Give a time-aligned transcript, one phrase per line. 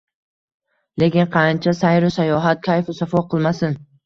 [1.03, 3.79] Lekin qancha sayru sayohat, kayfu safo qilmasin